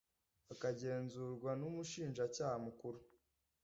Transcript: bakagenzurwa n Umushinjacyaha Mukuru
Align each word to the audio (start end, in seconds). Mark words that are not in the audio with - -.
bakagenzurwa 0.47 1.51
n 1.59 1.61
Umushinjacyaha 1.69 2.57
Mukuru 2.65 2.99